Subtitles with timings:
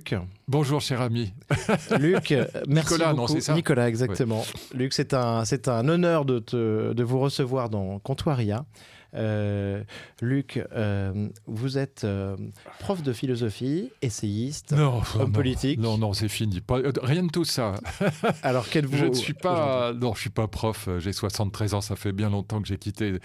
[0.00, 0.28] bonjour Luc.
[0.48, 1.32] Bonjour cher ami.
[1.98, 2.30] Luc,
[2.68, 3.34] merci Nicolas, beaucoup.
[3.34, 4.44] non, ça Nicolas, exactement.
[4.74, 8.64] Luc, c'est un, c'est un honneur de, te, de vous recevoir dans Comptoiria.
[9.14, 9.82] Euh,
[10.20, 12.36] Luc, euh, vous êtes euh,
[12.78, 15.78] prof de philosophie, essayiste, Non, homme non, politique.
[15.80, 16.60] Non, non, c'est fini.
[16.60, 17.74] Pas- rien de tout ça.
[18.42, 20.88] Alors, qu'êtes-vous Je ne suis pas, non, je suis pas prof.
[20.98, 21.80] J'ai 73 ans.
[21.80, 23.18] Ça fait bien longtemps que j'ai quitté.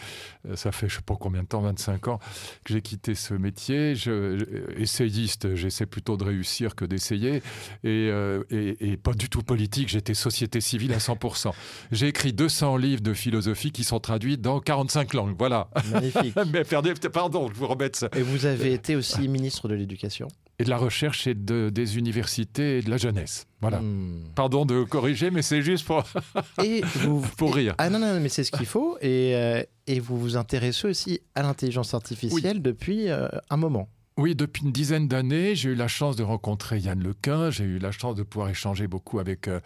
[0.55, 2.19] Ça fait je sais pas combien de temps, 25 ans
[2.63, 3.95] que j'ai quitté ce métier.
[3.95, 7.41] Je, je- essayiste, j'essaie plutôt de réussir que d'essayer,
[7.83, 8.09] et,
[8.49, 9.89] et, et pas du tout politique.
[9.89, 11.51] J'étais société civile à 100%.
[11.91, 15.35] J'ai écrit 200 livres de philosophie qui sont traduits dans 45 langues.
[15.37, 15.67] Voilà.
[15.91, 16.35] Magnifique.
[16.53, 16.63] Mais
[17.11, 18.09] pardon, je vous remette ça.
[18.15, 20.27] Et vous avez été aussi ministre de l'Éducation?
[20.57, 23.45] Et de la recherche et de, des universités et de la jeunesse.
[23.61, 23.81] Voilà.
[23.81, 24.23] Hmm.
[24.35, 26.03] Pardon de corriger, mais c'est juste pour,
[26.63, 27.75] Et vous, pour et- rire.
[27.77, 28.97] Ah non, non, mais c'est ce qu'il faut.
[29.01, 33.89] Et, euh, et vous vous intéressez aussi à l'intelligence artificielle depuis euh, un moment.
[34.17, 37.79] Oui, depuis une dizaine d'années, j'ai eu la chance de rencontrer Yann Lequin, j'ai eu
[37.79, 39.59] la chance de pouvoir échanger beaucoup avec euh,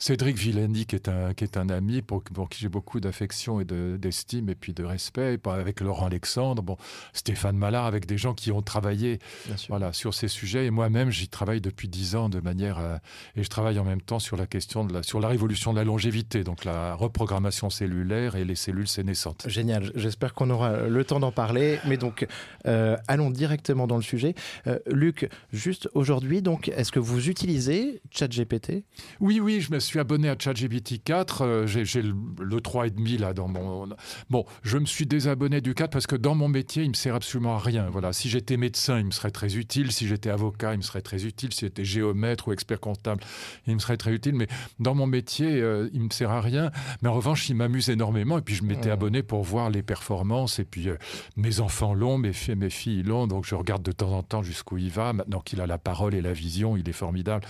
[0.00, 3.60] Cédric Villani, qui est un, qui est un ami pour, pour qui j'ai beaucoup d'affection
[3.60, 6.76] et de- d'estime et puis de respect, avec Laurent Alexandre, bon,
[7.12, 9.20] Stéphane Mallard, avec des gens qui ont travaillé
[9.68, 10.66] voilà, sur ces sujets.
[10.66, 12.80] Et moi-même, j'y travaille depuis dix ans de manière...
[12.80, 12.96] euh,
[13.36, 15.78] et je travaille en même temps sur la question de la, sur la révolution de
[15.78, 19.44] la longévité, donc la reprogrammation cellulaire et les cellules sénescentes.
[19.46, 21.78] Génial, j'espère qu'on aura le temps d'en parler.
[21.86, 22.26] Mais donc,
[22.66, 24.34] euh, allons directement dans le sujet.
[24.66, 28.84] Euh, Luc, juste aujourd'hui, donc, est-ce que vous utilisez ChatGPT?
[29.20, 31.42] Oui, oui, je me suis abonné à ChatGPT 4.
[31.42, 33.88] euh, j'ai le, le 3,5 là dans mon.
[34.30, 37.14] Bon, je me suis désabonné du 4 parce que dans mon métier, il me sert
[37.14, 37.88] absolument à rien.
[37.90, 39.92] Voilà, si j'étais médecin, il me serait très utile.
[39.92, 41.52] Si j'étais avocat, il me serait très utile.
[41.52, 43.22] Si j'étais géomètre ou expert comptable,
[43.66, 44.34] il me serait très utile.
[44.34, 44.46] Mais
[44.78, 46.70] dans mon métier, euh, il me sert à rien.
[47.02, 48.38] Mais en revanche, il m'amuse énormément.
[48.38, 48.92] Et puis, je m'étais Mhm.
[48.92, 50.58] abonné pour voir les performances.
[50.58, 50.96] Et puis, euh,
[51.36, 53.26] mes enfants l'ont, mes, filles- mes filles l'ont.
[53.26, 55.12] Donc, je regarde de temps en temps jusqu'où il va.
[55.12, 57.44] Maintenant qu'il a la parole et la vision, il est formidable.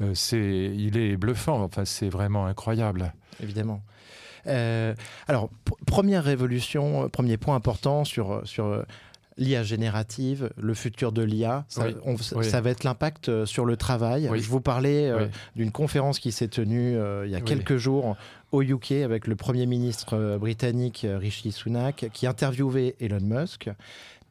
[0.00, 1.62] Euh, c'est, il est bluffant.
[1.62, 3.12] Enfin, c'est vraiment incroyable.
[3.42, 3.80] Évidemment.
[4.46, 4.94] Euh,
[5.26, 8.84] alors, pr- première révolution, euh, premier point important sur, sur
[9.36, 11.64] l'IA générative, le futur de l'IA.
[11.68, 12.44] Ça, Oui, on- oui.
[12.44, 14.28] ça va être l'impact sur le travail.
[14.30, 14.40] Oui.
[14.40, 18.16] Je vous parlais euh, d'une conférence qui s'est tenue euh, il y a quelques jours
[18.50, 23.68] au UK avec le Premier ministre britannique Rishi Sunak qui interviewait Elon Musk.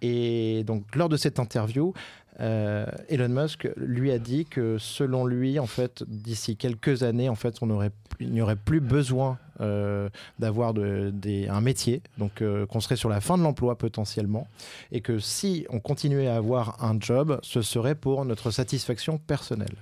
[0.02, 1.94] Et donc, lors de cette interview,
[2.40, 7.36] euh, Elon Musk lui a dit que selon lui, en fait, d'ici quelques années, en
[7.36, 12.80] fait, on aurait, il n'y aurait plus besoin euh, d'avoir un métier, donc euh, qu'on
[12.80, 14.48] serait sur la fin de l'emploi potentiellement,
[14.92, 19.76] et que si on continuait à avoir un job, ce serait pour notre satisfaction personnelle.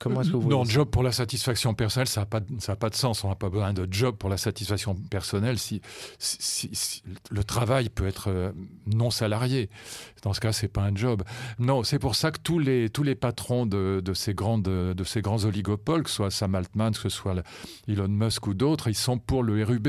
[0.00, 2.72] Comment est-ce que vous non, job pour la satisfaction personnelle, ça n'a pas, de- ça
[2.72, 3.22] a pas de sens.
[3.22, 5.82] On n'a pas besoin de job pour la satisfaction personnelle si,
[6.18, 8.50] si- si- si le travail peut être euh,
[8.86, 9.68] non salarié.
[10.22, 11.22] Dans ce cas, c'est pas un job.
[11.58, 15.04] Non, c'est pour ça que tous les, tous les patrons de, de ces grandes, de
[15.04, 17.34] ces grands oligopoles, que ce soit Sam Altman, que ce soit
[17.86, 19.86] Elon Musk ou d'autres, ils sont pour le RUB,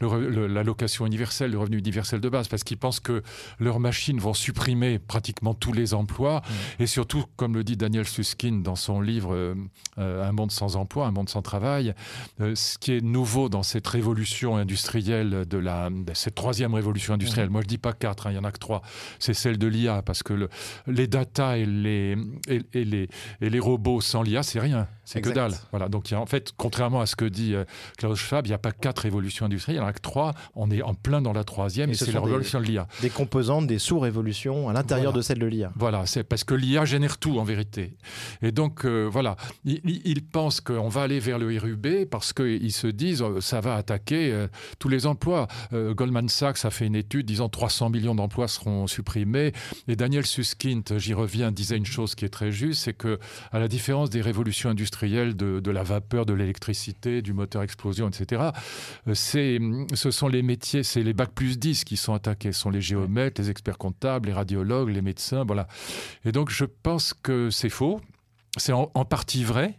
[0.00, 3.22] l'allocation universelle, le revenu universel de base, parce qu'ils pensent que
[3.58, 6.42] leurs machines vont supprimer pratiquement tous les emplois.
[6.78, 9.34] Et surtout, comme le dit Daniel Susskind dans son livre
[9.96, 11.94] Un monde sans emploi, un monde sans travail,
[12.40, 17.48] euh, ce qui est nouveau dans cette révolution industrielle, de, la, cette troisième révolution industrielle,
[17.50, 18.82] moi je dis pas quatre, hein, il y en a que trois,
[19.20, 20.48] c'est celle de l'IA, parce que le-
[20.88, 22.16] les data et les,
[22.48, 23.08] et, et les,
[23.40, 25.54] et les robots sans l'IA, c'est rien, c'est que dalle.
[25.70, 27.64] Voilà, donc il y a, en fait, contrairement à ce que dit euh,
[27.98, 30.32] Klaus Schwab, il n'y a pas quatre révolutions industrielles, il n'y en a que trois,
[30.56, 32.64] on est en plein dans la troisième, Et et, ce c'est la des- révolution de
[32.64, 32.88] l'IA.
[33.00, 35.16] Des composantes, des sous-révolutions à l'intérieur Voilà.
[35.18, 35.72] de celle de l'IA.
[35.76, 37.96] Voilà, c'est parce que l'IA génère tout en vérité.
[38.42, 39.33] Et donc, euh, voilà,
[39.64, 43.76] ils, pensent qu'on va aller vers le RUB parce qu'ils se disent euh, ça va
[43.76, 45.48] attaquer euh, tous les emplois.
[45.72, 49.52] Euh, Goldman Sachs a fait une étude disant 300 millions d'emplois seront supprimés.
[49.88, 53.18] Et Daniel Susskind, j'y reviens, disait une chose qui est très juste, c'est que
[53.52, 58.50] à la différence des révolutions industrielles de, la vapeur, de l'électricité, du moteur explosion, etc.,
[59.12, 59.58] c'est,
[59.94, 62.52] ce sont les métiers, c'est les bacs plus 10 qui sont attaqués.
[62.52, 65.68] Ce sont les géomètres, les experts comptables, les radiologues, les médecins, voilà.
[66.24, 68.00] Et donc je pense que c'est faux.
[68.56, 69.74] C'est en, partie vrai,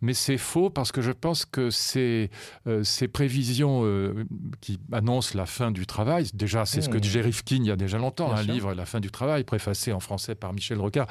[0.00, 2.30] mais c'est faux parce que je pense que ces,
[2.66, 4.24] euh, ces prévisions euh,
[4.60, 7.00] qui annoncent la fin du travail, déjà c'est ce que Mmh.
[7.00, 8.52] disait Rifkin il y a déjà longtemps, Bien un sûr.
[8.54, 11.06] livre La fin du travail, préfacé en français par Michel Rocard.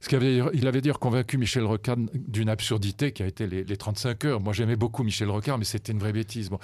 [0.00, 3.64] Ce qu'il avait, il avait dire convaincu Michel Rocard d'une absurdité qui a été les,
[3.64, 4.40] les 35 heures.
[4.40, 6.50] Moi j'aimais beaucoup Michel Rocard, mais c'était une vraie bêtise.
[6.50, 6.58] Bon.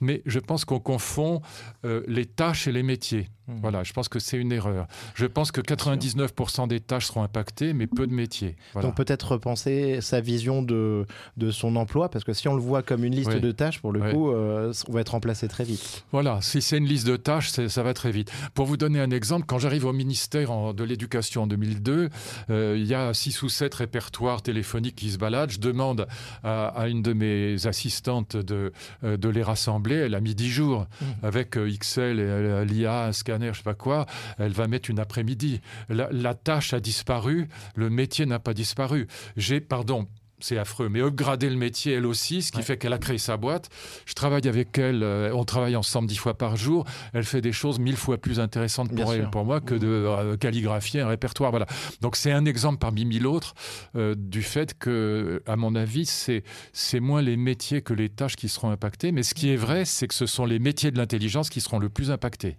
[0.00, 1.40] Mais je pense qu'on confond
[1.84, 3.28] euh, les tâches et les métiers.
[3.48, 3.54] Mmh.
[3.60, 4.86] Voilà, je pense que c'est une erreur.
[5.14, 8.56] Je pense que 99% des tâches seront impactées, mais peu de métiers.
[8.72, 8.88] Voilà.
[8.88, 11.06] Donc peut-être repenser sa vision de de,
[11.36, 13.92] de son emploi Parce que si on le voit comme une liste de tâches, pour
[13.92, 16.04] le coup, euh, on va être remplacé très vite.
[16.12, 18.30] Voilà, si c'est une liste de tâches, ça va très vite.
[18.54, 22.08] Pour vous donner un exemple, quand j'arrive au ministère de l'Éducation en 2002,
[22.50, 25.50] euh, il y a six ou sept répertoires téléphoniques qui se baladent.
[25.50, 26.06] Je demande
[26.44, 28.72] à, une de mes assistantes de,
[29.04, 29.96] euh, de les rassembler.
[29.96, 31.04] Elle a mis dix jours mmh.
[31.22, 34.06] avec XL et l'IA, un scanner, je sais pas quoi.
[34.38, 35.60] Elle va mettre une après-midi.
[35.88, 39.06] la tâche a disparu, le métier n'a pas disparu.
[39.36, 40.06] J'ai, pardon,
[40.40, 43.36] c'est affreux, mais upgrader le métier elle aussi, ce qui fait qu'elle a créé sa
[43.36, 43.68] boîte.
[44.04, 46.84] Je travaille avec elle, euh, on travaille ensemble dix fois par jour.
[47.12, 50.36] Elle fait des choses mille fois plus intéressantes pour elle, pour moi, que de euh,
[50.36, 51.50] calligraphier un répertoire.
[51.50, 51.66] Voilà.
[52.00, 53.54] Donc c'est un exemple parmi mille autres
[53.96, 56.42] euh, du fait que, à mon avis, c'est
[56.72, 59.12] c'est moins les métiers que les tâches qui seront impactées.
[59.12, 61.78] Mais ce qui est vrai, c'est que ce sont les métiers de l'intelligence qui seront
[61.78, 62.56] le plus impactés.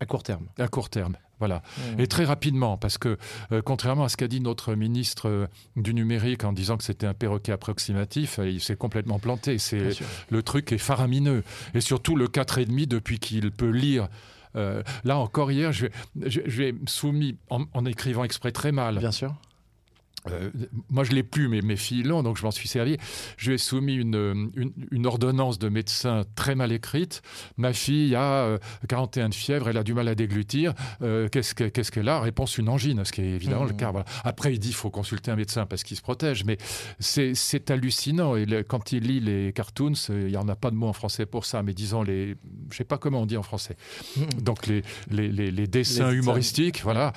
[0.00, 0.46] À court terme.
[0.58, 1.16] À court terme.
[1.40, 1.62] Voilà.
[1.98, 3.16] Et très rapidement, parce que
[3.50, 7.06] euh, contrairement à ce qu'a dit notre ministre euh, du numérique en disant que c'était
[7.06, 9.58] un perroquet approximatif, euh, il s'est complètement planté.
[9.58, 9.90] C'est
[10.28, 11.42] le truc est faramineux.
[11.74, 14.08] Et surtout le 4,5 depuis qu'il peut lire.
[14.54, 18.98] là encore hier, je, vais soumis en, en, écrivant exprès très mal.
[18.98, 19.34] Bien sûr.
[20.28, 20.50] Euh,
[20.90, 22.96] moi, je l'ai plus, mais mes filles l'ont, donc je m'en suis servi.
[23.36, 24.50] Je lui ai soumis une,
[24.90, 27.22] une, ordonnance de médecin très mal écrite.
[27.56, 28.58] Ma fille a
[28.88, 30.74] 41 euh, de fièvre, elle a du mal à déglutir.
[31.02, 32.20] Euh, qu'est-ce qu'elle a?
[32.20, 33.76] Réponse une angine, ce qui est évidemment le mmh.
[33.76, 33.92] cas.
[34.24, 36.58] Après, il dit qu'il faut consulter un médecin parce qu'il se protège, mais
[36.98, 38.36] c'est hallucinant.
[38.36, 41.26] Et quand il lit les cartoons, il n'y en a pas de mot en français
[41.26, 42.28] pour ça, mais disons les.
[42.28, 43.76] Je ne sais pas comment on dit en français.
[44.16, 44.22] Mmh.
[44.42, 47.12] Donc les, les, les, dessins humoristiques, voilà,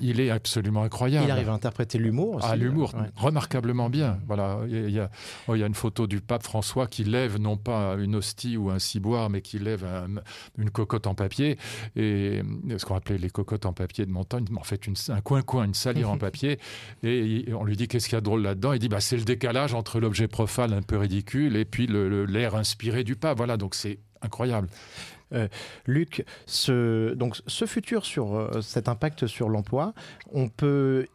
[0.00, 1.26] il est absolument incroyable.
[1.26, 4.18] Il arrive à interpréter l'humour ah, l'humour, remarquablement bien.
[4.26, 5.10] Voilà, il y, a,
[5.48, 8.56] oh, il y, a, une photo du pape François qui lève non pas une hostie
[8.56, 9.86] ou un ciboire, mais qui lève
[10.58, 11.58] une cocotte en papier.
[11.96, 12.42] Et
[12.76, 15.74] ce qu'on appelait les cocottes en papier de montagne, en fait, une, un coin-coin, une
[15.74, 16.58] salière en papier.
[17.02, 18.72] Et on lui dit qu'est-ce qu'il y a de drôle là-dedans?
[18.72, 22.54] Il dit bah, c'est le décalage entre l'objet profane un peu ridicule et puis l'air
[22.54, 23.36] inspiré du pape.
[23.36, 24.68] Voilà, donc c'est incroyable.
[25.32, 25.48] Euh,
[25.86, 29.94] Luc, ce, donc, ce futur sur euh, cet impact sur l'emploi,
[30.32, 31.06] on peut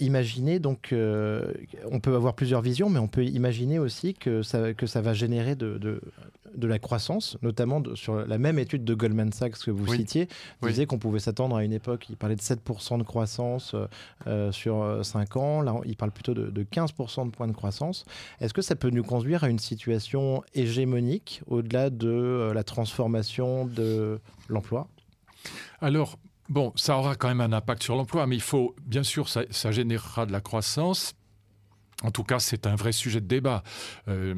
[0.00, 1.52] imaginer, donc, euh,
[1.90, 5.14] on peut avoir plusieurs visions, mais on peut imaginer aussi que ça, que ça va
[5.14, 9.86] générer de, de, la croissance, notamment sur la même étude de Goldman Sachs que vous
[9.94, 10.28] citiez,
[10.62, 13.86] disait qu'on pouvait s'attendre à une époque, il parlait de 7% de croissance euh,
[14.26, 18.04] euh, sur 5 ans, là il parle plutôt de, de 15% de points de croissance.
[18.40, 24.20] Est-ce que ça peut nous conduire à une situation hégémonique au-delà de la transformation de
[24.48, 24.88] l'emploi?
[25.80, 26.18] Alors,
[26.48, 29.70] Bon, ça aura quand même un impact sur l'emploi, mais il faut, bien sûr, ça,
[29.70, 31.14] générera de la croissance.
[32.02, 33.62] En tout cas, c'est un vrai sujet de débat.
[34.08, 34.34] Euh,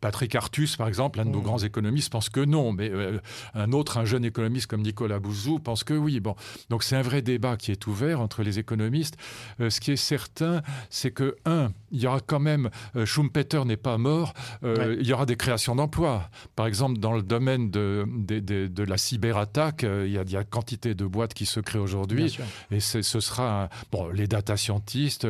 [0.00, 1.42] Patrick Artus, par exemple, un de nos mmh.
[1.42, 3.18] grands économistes, pense que non, mais euh,
[3.54, 6.20] un autre, un jeune économiste comme Nicolas Bouzou, pense que oui.
[6.20, 6.34] Bon,
[6.70, 9.16] donc c'est un vrai débat qui est ouvert entre les économistes.
[9.60, 13.64] Euh, ce qui est certain, c'est que, un, il y aura quand même, euh, Schumpeter
[13.64, 16.30] n'est pas mort, il y aura des créations d'emplois.
[16.56, 20.44] Par exemple, dans le domaine de, de, la cyberattaque, il y, a, il y a
[20.44, 22.38] quantité de boîtes qui se créent aujourd'hui.
[22.70, 25.26] Et ce sera, bon, les data scientists,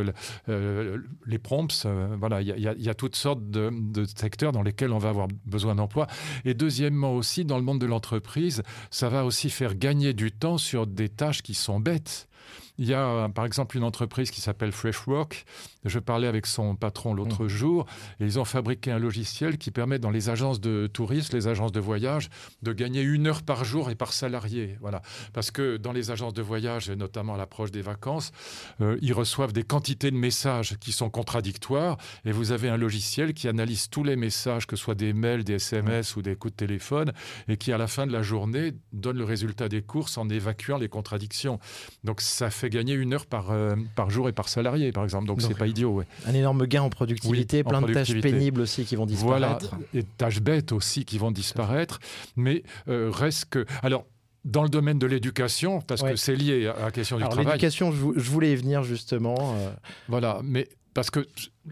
[0.46, 1.86] les prompts,
[2.18, 4.04] voilà, il y, a, il y, a, toutes sortes de, de
[4.36, 6.06] dans lesquels on va avoir besoin d'emploi.
[6.44, 10.58] Et deuxièmement aussi, dans le monde de l'entreprise, ça va aussi faire gagner du temps
[10.58, 12.28] sur des tâches qui sont bêtes.
[12.82, 15.44] Il y a par exemple une entreprise qui s'appelle Freshwork.
[15.84, 17.48] Je parlais avec son patron l'autre mmh.
[17.48, 17.86] jour
[18.18, 21.70] et ils ont fabriqué un logiciel qui permet dans les agences de tourisme, les agences
[21.70, 22.28] de voyage,
[22.62, 24.78] de gagner une heure par jour et par salarié.
[24.80, 25.00] Voilà.
[25.32, 28.32] Parce que dans les agences de voyage, et notamment à l'approche des vacances,
[28.80, 33.32] euh, ils reçoivent des quantités de messages qui sont contradictoires et vous avez un logiciel
[33.32, 36.54] qui analyse tous les messages, que ce soit des mails, des SMS ou des coups
[36.54, 37.12] de téléphone
[37.46, 40.78] et qui à la fin de la journée donne le résultat des courses en évacuant
[40.78, 41.60] les contradictions.
[42.02, 45.26] Donc ça fait gagner une heure par, euh, par jour et par salarié, par exemple.
[45.26, 45.90] Donc, c'est pas idiot.
[45.90, 46.06] Ouais.
[46.26, 49.70] Un énorme gain en productivité, plein de tâches pénibles aussi qui vont disparaître.
[49.70, 51.98] Voilà, et tâches bêtes aussi qui vont disparaître.
[52.36, 53.66] Mais euh, reste que.
[53.82, 54.06] Alors,
[54.44, 57.44] dans le domaine de l'éducation, parce que c'est lié à la question du travail.
[57.44, 59.36] L'éducation, je, voulais y venir justement.
[59.38, 59.72] Euh.
[60.08, 61.24] Voilà, mais parce qu'il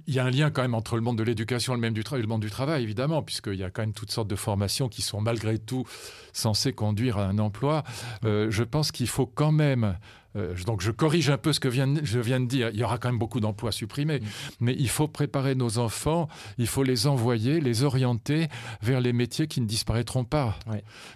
[0.07, 2.03] y a un lien quand même entre le monde de l'éducation et le, même du
[2.11, 5.03] le monde du travail, évidemment, puisqu'il y a quand même toutes sortes de formations qui
[5.03, 5.85] sont malgré tout
[6.33, 7.83] censées conduire à un emploi.
[8.23, 9.97] je pense qu'il faut quand même
[10.37, 12.71] euh, donc je corrige un peu ce que je viens de dire.
[12.73, 14.25] Il y aura quand même beaucoup d'emplois supprimés, mm.
[14.61, 18.49] mais il faut préparer nos enfants, il faut les envoyer, les orienter
[18.83, 20.59] vers les métiers qui ne disparaîtront pas.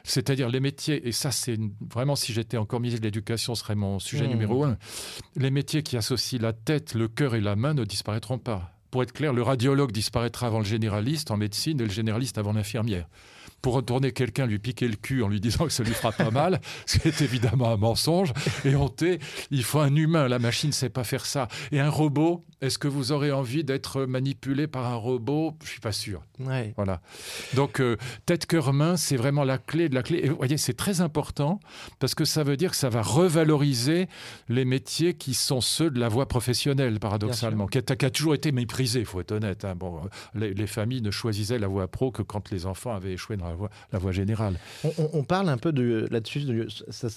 [0.02, 1.59] C'est-à-dire les métiers, et ça c'est
[1.92, 4.30] vraiment si j'étais encore ministre de l'Éducation, ce serait mon sujet mm.
[4.30, 4.76] numéro un,
[5.37, 8.74] les métiers qui associent la tête, le cœur et la main ne disparaîtront pas.
[8.95, 12.53] Pour être clair, le radiologue disparaîtra avant le généraliste en médecine et le généraliste avant
[12.53, 13.09] l'infirmière
[13.61, 16.31] pour retourner quelqu'un, lui piquer le cul en lui disant que ça lui fera pas
[16.31, 18.33] mal, ce qui est évidemment un mensonge
[18.65, 19.21] et honté.
[19.51, 21.49] Il faut un humain, la machine ne sait pas faire ça.
[21.73, 25.54] Et un robot, Est-ce que vous aurez envie d'être manipulé par un robot?
[25.62, 26.23] Je suis pas sûr.
[26.40, 26.73] Ouais.
[26.76, 27.00] Voilà.
[27.54, 30.21] Donc, euh, tête, cœur, main, c'est vraiment la clé de la clé.
[30.23, 31.61] Et vous voyez, c'est très important
[31.99, 34.09] parce que ça veut dire que ça va revaloriser
[34.49, 38.35] les métiers qui sont ceux de la voie professionnelle, paradoxalement, qui a, qui a toujours
[38.35, 39.64] été méprisé, il faut être honnête.
[39.64, 39.75] hein.
[39.76, 40.00] Bon,
[40.35, 43.49] les, les familles ne choisissaient la voie pro que quand les enfants avaient échoué dans
[43.49, 44.59] la voie, la voie générale.
[44.85, 46.44] On, on- on parle un peu de là-dessus.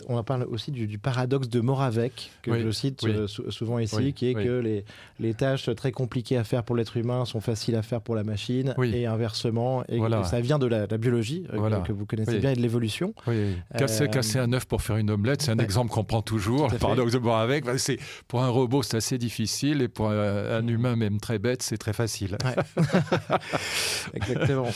[0.09, 3.11] on parle aussi du, du paradoxe de Moravec que Oui, je cite oui.
[3.11, 4.83] euh, sou- souvent ici, Oui, qui est que les,
[5.19, 8.23] les tâches très compliquées à faire pour l'être humain sont faciles à faire pour la
[8.23, 8.93] machine Oui.
[8.93, 9.83] et inversement.
[9.87, 10.23] Et, Voilà.
[10.25, 12.39] ça vient de la, la biologie euh, que- vous connaissez Oui.
[12.39, 13.13] bien et de l'évolution.
[13.27, 16.03] Oui, casser, Euh, casser un œuf pour faire une omelette, c'est un bah, exemple qu'on
[16.03, 16.69] prend toujours.
[16.69, 20.67] Le paradoxe de avec, c'est pour un robot c'est assez difficile et pour un, un
[20.67, 22.37] humain même très bête c'est très facile.
[24.13, 24.67] Exactement.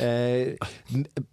[0.00, 0.54] Euh,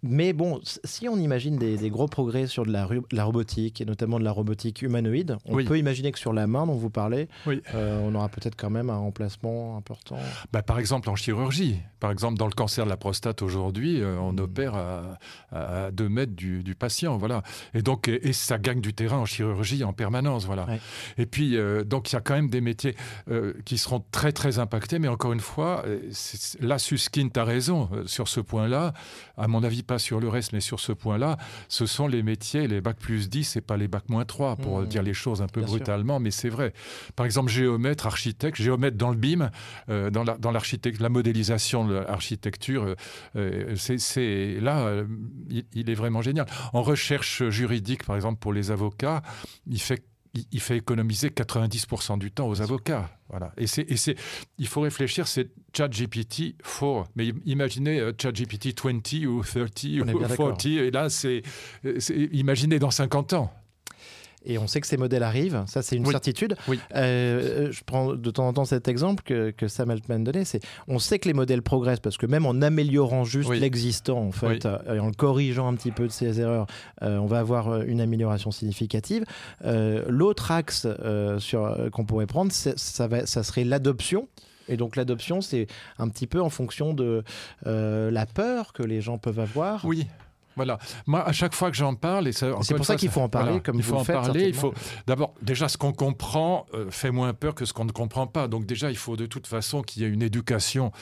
[0.02, 4.18] mais bon, si on imagine des, des gros progrès sur de la, robotique, et notamment
[4.18, 7.28] de la robotique humanoïde, on peut imaginer que sur la main dont vous parlez,
[7.74, 10.18] euh, on aura peut-être quand même un remplacement important.
[10.52, 14.18] Bah, par exemple en chirurgie, par exemple dans le cancer de la prostate aujourd'hui, euh,
[14.18, 14.40] on Mm.
[14.40, 15.18] opère à,
[15.52, 17.42] à 2 mètres du, du patient, voilà.
[17.74, 20.66] Et donc et, et ça gagne du terrain en chirurgie en permanence, voilà.
[20.66, 20.80] Ouais.
[21.16, 22.96] Et puis euh, donc il y a quand même des métiers
[23.30, 25.84] euh, qui seront très très impactés, mais encore une fois,
[26.60, 28.92] là Suskind a raison sur ce point-là.
[29.36, 31.36] À mon avis pas sur le reste, mais sur ce point-là,
[31.68, 34.78] ce sont les métiers, les bacs plus 10 et pas les bacs moins 3 pour
[34.78, 34.82] Mm.
[34.82, 35.76] euh, dire les choses un peu Bien sûr.
[35.76, 36.72] brutalement, mais c'est vrai.
[37.16, 39.50] Par exemple géomètre, architecte, géomètre dans le BIM,
[39.88, 40.50] euh, dans la, dans
[41.00, 42.94] la modélisation de l'architecture, euh,
[43.36, 45.02] euh, c'est, là,
[45.50, 46.46] il, il est vraiment génial.
[46.72, 49.22] En recherche juridique, par exemple, pour les avocats,
[49.66, 50.02] il fait
[50.34, 53.08] il- il fait économiser 90% du temps aux avocats.
[53.30, 53.50] Voilà.
[53.56, 54.14] Et, c'est,
[54.58, 57.08] il faut réfléchir, c'est ChatGPT 4.
[57.16, 60.28] Mais im- imaginez ChatGPT 20 ou 30 On ou bien 40.
[60.28, 60.58] d'accord.
[60.66, 61.42] Et là, c'est,
[61.98, 63.50] c'est- imaginez dans 50 ans.
[64.44, 66.12] Et on sait que ces modèles arrivent, ça c'est une Oui.
[66.12, 66.56] certitude.
[66.68, 66.78] Oui.
[66.94, 70.60] Euh, je prends de temps en temps cet exemple que, que Sam Altman donnait, c'est
[70.86, 73.58] on sait que les modèles progressent parce que même en améliorant juste Oui.
[73.58, 76.66] l'existant en fait, euh, et en le corrigeant un petit peu de ses erreurs,
[77.02, 79.24] euh, on va avoir une amélioration significative.
[79.64, 80.86] Euh, L'autre axe
[81.38, 84.28] sur qu'on pourrait prendre, ça, va, ça serait l'adoption.
[84.68, 85.66] Et donc l'adoption, c'est
[85.98, 87.24] un petit peu en fonction de
[87.64, 89.84] la peur que les gens peuvent avoir.
[89.84, 90.06] Oui.
[90.58, 90.78] Voilà.
[91.06, 93.60] Moi, à chaque fois que j'en parle, et C'est pour ça qu'il faut en parler,
[93.60, 94.48] comme il vous faut le en faites, parler.
[94.48, 94.74] Il faut
[95.06, 98.48] d'abord déjà ce qu'on comprend euh, fait moins peur que ce qu'on ne comprend pas.
[98.48, 100.92] Donc déjà, il faut de toute façon qu'il y ait une éducation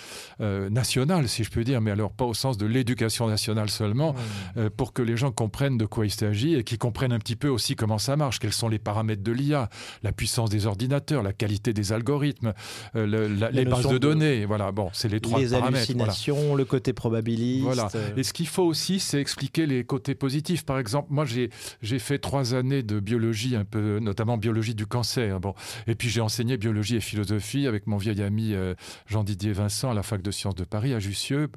[0.40, 4.14] euh, nationale, si je peux dire, mais alors pas au sens de l'éducation nationale seulement,
[4.56, 7.36] euh, pour que les gens comprennent de quoi il s'agit et qu'ils comprennent un petit
[7.36, 9.68] peu aussi comment ça marche, quels sont les paramètres de l'IA,
[10.02, 12.52] la puissance des ordinateurs, la qualité des algorithmes,
[12.94, 14.44] le- la- La les bases de, de- données.
[14.44, 14.72] Voilà.
[14.72, 15.86] Bon, c'est les trois les paramètres.
[15.94, 16.12] voilà.
[16.12, 17.64] hallucinations, le côté probabiliste.
[17.64, 17.88] Voilà.
[18.16, 20.64] Et ce qu'il faut aussi, c'est expliquer les côtés positifs.
[20.64, 25.40] Par exemple, moi, j'ai fait trois années de biologie, un peu, notamment biologie du cancer.
[25.40, 25.54] Bon,
[25.86, 28.74] et puis j'ai enseigné biologie et philosophie avec mon vieil ami euh,
[29.06, 31.48] Jean-Didier Vincent à la fac de sciences de Paris à Jussieu.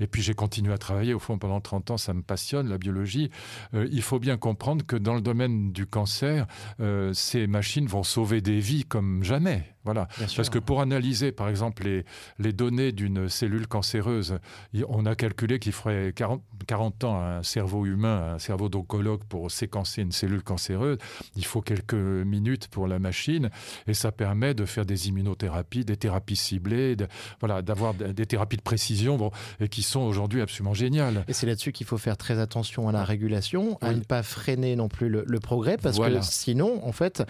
[0.00, 1.14] Et puis j'ai continué à travailler.
[1.14, 3.30] Au fond, pendant 30 ans, ça me passionne la biologie.
[3.74, 6.46] Euh, il faut bien comprendre que dans le domaine du cancer,
[6.80, 9.64] euh, ces machines vont sauver des vies comme jamais.
[9.84, 10.06] Voilà.
[10.36, 12.04] Parce que pour analyser, par exemple, les,
[12.38, 14.38] les données d'une cellule cancéreuse,
[14.86, 19.22] on a calculé qu'il ferait 40, 40 ans à un cerveau humain, un cerveau d'oncologue
[19.28, 20.98] pour séquencer une cellule cancéreuse.
[21.36, 23.50] Il faut quelques minutes pour la machine
[23.86, 27.06] et ça permet de faire des immunothérapies, des thérapies ciblées, de-
[27.40, 29.30] voilà, d'avoir des thérapies de précision bon,
[29.60, 31.24] et qui sont aujourd'hui absolument géniales.
[31.28, 33.96] Et c'est là-dessus qu'il faut faire très attention à la régulation, à Oui.
[33.96, 36.20] ne pas freiner non plus le, le progrès, parce Voilà.
[36.20, 37.22] que sinon, en fait,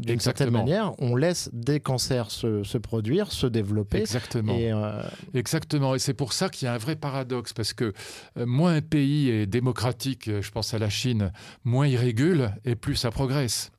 [0.00, 3.98] d'une certaine manière, on laisse des cancers se, se produire, se développer.
[3.98, 4.56] Exactement.
[4.56, 5.02] Et euh,
[5.34, 7.92] Exactement, et c'est pour ça qu'il y a un vrai paradoxe, parce que
[8.38, 11.32] euh, moins un pays est démocratique, euh, je pense à la Chine,
[11.64, 13.72] moins il régule et plus ça progresse.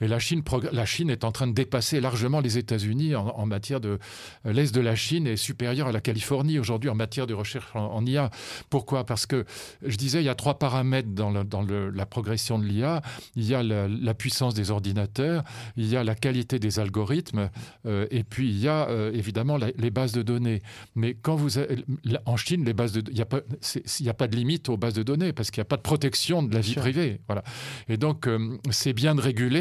[0.00, 3.46] Et la Chine, la Chine est en train de dépasser largement les États-Unis en, en
[3.46, 3.98] matière de.
[4.46, 7.66] euh, L'Est de la Chine est supérieur à la Californie aujourd'hui en matière de recherche
[7.74, 8.30] en, en IA.
[8.70, 9.04] Pourquoi?
[9.04, 9.44] Parce que
[9.84, 13.02] je disais, il y a trois paramètres dans, le- dans le- la progression de l'IA.
[13.36, 15.42] Il y a la, la puissance des ordinateurs,
[15.76, 17.50] il y a la qualité des algorithmes,
[17.86, 20.62] euh, et puis il y a euh, évidemment la- les bases de données.
[20.94, 21.82] Mais quand vous avez-
[22.26, 25.02] en Chine, les bases de, il n'y a pas, a de limite aux bases de
[25.02, 27.20] données parce qu'il n'y a pas de protection de la vie privée.
[27.26, 27.42] Voilà.
[27.88, 29.57] Et donc, euh, c'est bien de réguler.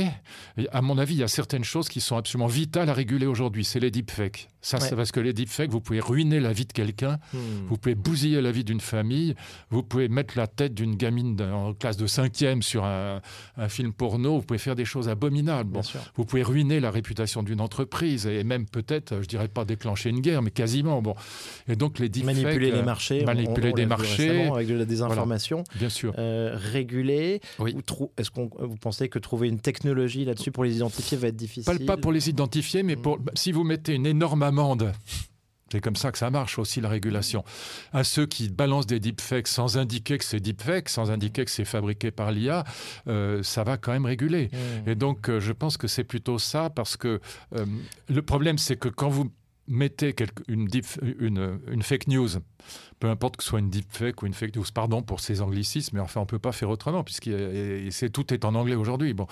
[0.71, 3.63] À mon avis, il y a certaines choses qui sont absolument vitales à réguler aujourd'hui.
[3.63, 4.49] C'est les deepfakes.
[4.67, 4.83] Ça, Ouais.
[4.89, 7.19] c'est parce que les deepfakes, vous pouvez ruiner la vie de quelqu'un,
[7.69, 9.33] vous pouvez bousiller la vie d'une famille,
[9.69, 13.21] vous pouvez mettre la tête d'une gamine en classe de cinquième sur un,
[13.55, 15.71] un film porno, vous pouvez faire des choses abominables.
[15.71, 15.81] Bon,
[16.17, 20.19] vous pouvez ruiner la réputation d'une entreprise et même peut-être, je dirais pas déclencher une
[20.19, 21.01] guerre, mais quasiment.
[21.01, 21.15] Bon.
[21.69, 24.47] Et donc les deepfakes, Manipuler les euh, marchés, manipuler on- on des marchés.
[24.49, 26.13] avec de la désinformation, bien sûr.
[26.17, 27.39] euh, réguler.
[27.59, 27.73] Oui.
[28.17, 31.63] Est-ce qu'on vous pensez que trouver une technologie là-dessus pour les identifier va être difficile?
[31.79, 33.25] Pas, pas pour les identifier, mais pour, mmh.
[33.35, 34.91] si vous mettez une énorme amende
[35.71, 37.43] c'est comme ça que ça marche aussi la régulation.
[37.91, 41.65] À ceux qui balancent des deepfakes sans indiquer que c'est deepfake, sans indiquer que c'est
[41.65, 42.63] fabriqué par l'IA,
[43.07, 44.49] euh, ça va quand même réguler.
[44.51, 44.89] Mmh.
[44.89, 47.19] Et donc euh, je pense que c'est plutôt ça parce que
[47.55, 47.65] euh,
[48.07, 49.29] le problème c'est que quand vous
[49.67, 50.15] mettez
[50.47, 50.67] une,
[51.67, 52.29] une, fake news,
[52.99, 55.97] peu importe que ce soit une deepfake ou une fake news, pardon pour ces anglicismes,
[55.97, 57.29] mais enfin on ne peut pas faire autrement, puisque
[58.13, 59.13] tout est en anglais aujourd'hui.
[59.13, 59.27] Bon.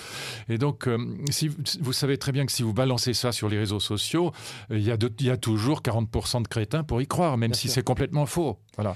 [0.50, 0.98] Et donc, euh,
[1.30, 1.50] si,
[1.80, 4.32] vous savez très bien que si vous balancez ça sur les réseaux sociaux,
[4.70, 7.70] il y, a il y a toujours 40% de crétins pour y croire, même si
[7.70, 8.60] c'est complètement faux.
[8.76, 8.96] Voilà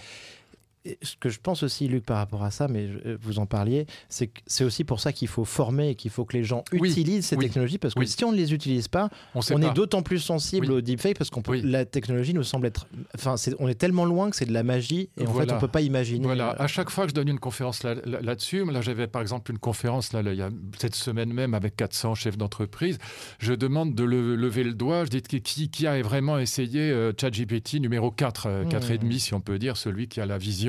[1.01, 3.86] ce que je pense aussi, Luc, par rapport à ça, mais euh, vous en parliez,
[4.07, 6.63] c'est que c'est aussi pour ça qu'il faut former et qu'il faut que les gens
[6.71, 10.19] utilisent ces technologies, parce que si on ne les utilise pas, on, est d'autant plus
[10.19, 14.29] sensible au deepfake, parce qu'on la technologie nous semble être, enfin, on est tellement loin
[14.29, 16.24] que c'est de la magie, et en fait, on peut pas imaginer.
[16.24, 16.51] Voilà.
[16.51, 19.59] Euh, à chaque fois que je donne une conférence là-dessus, là, j'avais par exemple une
[19.59, 23.00] conférence là, il y a cette semaine même avec 400 chefs d'entreprise,
[23.39, 27.75] je demande de lever le doigt, je dis qui, qui a vraiment essayé euh, ChatGPT
[27.75, 28.98] numéro 4, 4 et mmh.
[28.98, 30.69] demi si on peut dire, celui qui a la vision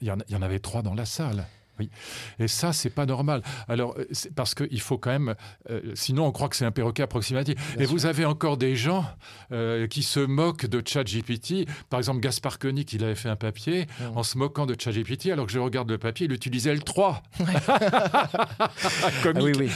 [0.00, 1.44] il y, en, avait trois dans la salle.
[1.80, 1.90] Oui.
[2.38, 3.42] Et ça, c'est pas normal.
[3.66, 4.04] Alors, euh,
[4.36, 5.34] parce qu'il faut quand même.
[5.70, 7.56] Euh, sinon, on croit que c'est un perroquet approximatif.
[7.78, 9.06] et vous avez encore des gens
[9.50, 11.66] euh, qui se moquent de ChatGPT.
[11.88, 15.28] Par exemple, Gaspard Koenig, il avait fait un papier en se moquant de ChatGPT.
[15.28, 17.22] Alors que je regarde le papier, il utilisait le 3.
[19.22, 19.70] Ah oui, oui.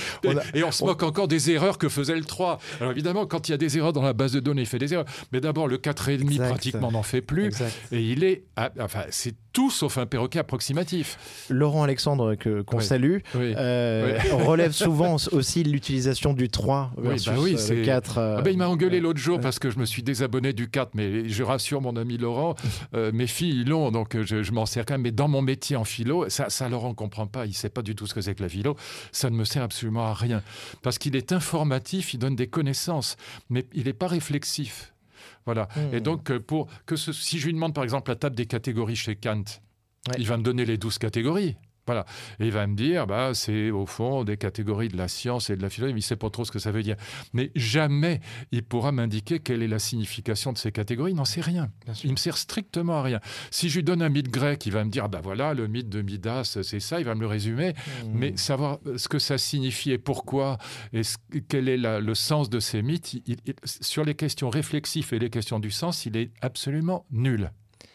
[0.55, 2.59] Et, on se moque encore des erreurs que faisait le 3.
[2.81, 4.79] Alors, évidemment, quand il y a des erreurs dans la base de données, il fait
[4.79, 5.07] des erreurs.
[5.33, 7.53] Mais d'abord, le 4,5 pratiquement n'en fait plus.
[7.93, 8.45] Et il est.
[8.79, 11.47] Enfin, c'est tout sauf un perroquet approximatif.
[11.49, 17.75] Laurent Alexandre, qu'on salue, euh, relève souvent aussi l'utilisation du 3 versus bah oui, euh,
[17.75, 18.19] le 4.
[18.19, 20.69] Euh, ah ben, il m'a engueulé l'autre jour parce que je me suis désabonné du
[20.69, 22.57] 4, mais je rassure mon ami Laurent,
[22.93, 25.03] mes filles l'ont, donc je, m'en sers quand même.
[25.03, 27.71] Mais dans mon métier en philo, ça, ça Laurent ne comprend pas, il ne sait
[27.71, 28.77] pas du tout ce que c'est que la philo,
[29.13, 30.43] ça ne me sert absolument à rien.
[30.83, 33.17] Parce qu'il est informatif, il donne des connaissances,
[33.51, 34.94] mais il n'est pas réflexif.
[35.47, 35.69] Voilà.
[35.93, 36.01] Et hmm.
[36.01, 39.17] donc, euh, pour que si je lui demande par exemple la table des catégories chez
[39.17, 39.45] Kant,
[40.19, 41.57] il va me donner les douze catégories.
[41.87, 42.07] Voilà.
[42.41, 45.57] Et il va me dire, bah, c'est au fond des catégories de la science et
[45.57, 46.97] de la philosophie, il ne sait pas trop ce que ça veut dire.
[47.33, 48.21] Mais jamais
[48.53, 51.71] il pourra m'indiquer quelle est la signification de ces catégories, il n'en sait rien.
[52.03, 53.21] Il me sert strictement à rien.
[53.51, 55.89] Si je lui donne un mythe grec, il va me dire, bah voilà, le mythe
[55.89, 57.71] de Midas, c'est ça, il va me le résumer.
[57.73, 58.09] Mmh.
[58.15, 60.59] Mais savoir ce que ça signifie et pourquoi,
[60.93, 61.03] et
[61.49, 63.17] quel est le sens de ces mythes,
[63.65, 67.51] sur les questions réflexives et les questions du sens, il est absolument nul.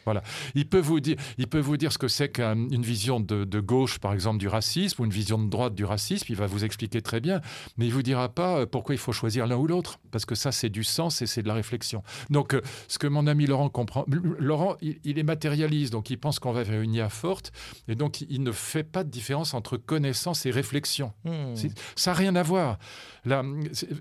[0.10, 0.24] Voilà.
[0.56, 4.00] Il peut vous dire, il peut vous dire ce que c'est qu'une vision de, gauche,
[4.00, 6.26] par exemple, du racisme, ou une vision de droite du racisme.
[6.30, 7.42] Il va vous expliquer très bien,
[7.78, 10.34] mais il vous dira pas euh, pourquoi il faut choisir l'un ou l'autre, parce que
[10.34, 12.02] ça, c'est du sens et c'est de la réflexion.
[12.32, 14.06] Donc, euh, ce que mon ami Laurent comprend,
[14.40, 17.52] Laurent, il, est matérialiste, donc il pense qu'on va vers une IA forte,
[17.88, 21.14] et donc il ne fait pas de différence entre connaissance et réflexion.
[21.24, 21.54] Hmm.
[21.96, 22.80] Ça n'a rien à voir.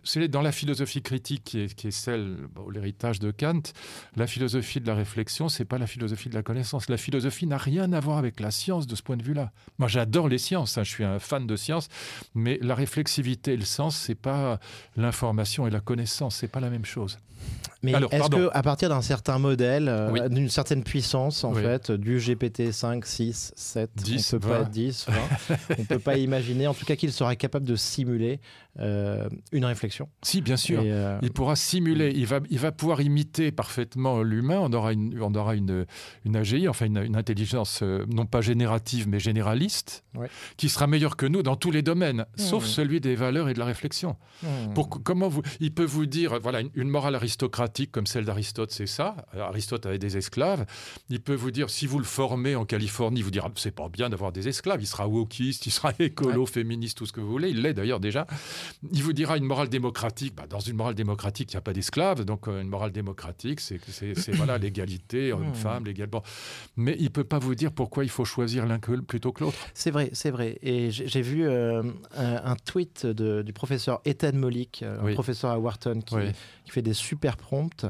[0.05, 2.37] C'est dans la philosophie critique qui est, qui est celle,
[2.73, 3.63] l'héritage de Kant,
[4.17, 6.89] la philosophie de la réflexion, c'est pas la philosophie de la connaissance.
[6.89, 9.53] La philosophie n'a rien à voir avec la science de ce point de vue-là.
[9.79, 11.89] Moi, j'adore les sciences, hein, je suis un fan de science,
[12.35, 14.59] mais la réflexivité et le sens, c'est pas
[14.97, 17.19] l'information et la connaissance, c'est pas la même chose.
[17.83, 22.73] Mais est-ce qu'à partir d'un certain modèle, euh, d'une certaine puissance, en fait, du GPT
[22.73, 25.07] 5, 6, 7, 10, on peut pas 10,
[25.79, 28.41] on peut pas imaginer, en tout cas, qu'il sera capable de simuler
[28.81, 30.83] euh, une réflexion Si, bien sûr.
[30.85, 34.59] Euh, il pourra simuler, il va, il va pouvoir imiter parfaitement l'humain.
[34.61, 35.87] On aura une, on aura une,
[36.25, 40.05] une AGI, enfin une, intelligence non pas générative, mais généraliste,
[40.57, 42.67] qui sera meilleure que nous dans tous les domaines, sauf mmh.
[42.67, 44.17] celui des valeurs et de la réflexion.
[44.43, 44.47] Mmh.
[44.75, 48.71] Pour, comment vous, il peut vous dire, voilà, une, une morale aristocratique comme celle d'Aristote,
[48.73, 49.15] c'est ça.
[49.39, 50.65] Aristote avait des esclaves.
[51.11, 54.09] Il peut vous dire, si vous le formez en Californie, vous dira, c'est pas bien
[54.09, 54.81] d'avoir des esclaves.
[54.81, 57.51] Il sera wokiste, il sera écolo, féministe, tout ce que vous voulez.
[57.51, 58.27] Il l'est d'ailleurs déjà.
[58.93, 60.35] Il vous dira une morale démocratique.
[60.35, 62.25] Bah, dans une morale démocratique, il n'y a pas d'esclaves.
[62.25, 63.79] Donc euh, une morale démocratique, c'est
[64.33, 65.55] voilà l'égalité, une hmm.
[65.55, 66.09] femme, l'égal.
[66.77, 69.59] Mais il peut pas vous dire pourquoi il faut choisir l'un plutôt que l'autre.
[69.75, 70.59] C'est vrai, c'est vrai.
[70.63, 71.83] Et j'ai vu euh,
[72.17, 76.17] un, tweet du professeur Ethan Molik, euh, un professeur à Wharton, qui,
[76.65, 77.85] qui fait des super prompts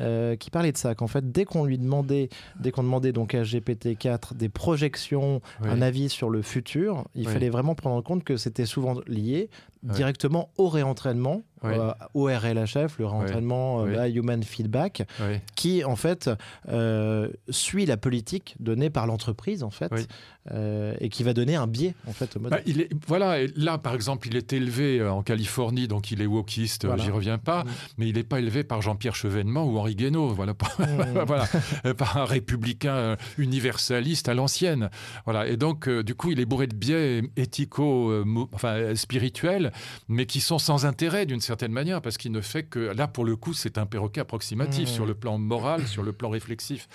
[0.00, 2.28] euh, qui parlait de ça, qu'en fait, dès qu'on lui demandait,
[2.60, 7.50] dès qu'on demandait donc à GPT-4 des projections, un avis sur le futur, il fallait
[7.50, 9.50] vraiment prendre en compte que c'était souvent lié
[9.82, 15.02] directement au réentraînement, euh, au RLHF, le réentraînement euh, Human Feedback,
[15.54, 16.30] qui en fait
[17.48, 19.92] suit la politique donnée par l'entreprise en fait
[21.00, 22.58] et qui va donner un biais en fait au modèle.
[22.58, 26.26] Bah, il est, voilà, là par exemple, il est élevé en Californie, donc il est
[26.26, 27.02] wokiste, voilà.
[27.02, 27.68] j'y reviens pas, mm.
[27.98, 30.54] mais il n'est pas élevé par Jean-Pierre Chevènement ou Henri Guénaud, voilà,
[31.26, 31.48] voilà
[31.96, 34.90] par un républicain universaliste à l'ancienne.
[35.24, 39.72] Voilà, et donc du coup, il est bourré de biais éthico, enfin spirituels,
[40.08, 43.24] mais qui sont sans intérêt d'une certaine manière, parce qu'il ne fait que là pour
[43.24, 44.92] le coup, c'est un perroquet approximatif mmh.
[44.92, 46.88] sur le plan moral, sur le plan réflexif.